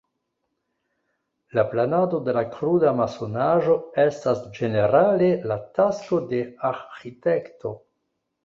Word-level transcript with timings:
La 1.57 1.65
planado 1.73 2.21
de 2.29 2.33
la 2.37 2.43
kruda 2.55 2.93
masonaĵo 3.01 3.77
estas 4.07 4.41
ĝenerale 4.57 5.31
la 5.53 5.61
tasko 5.81 6.23
de 6.33 6.41
arĥitekto. 6.75 7.79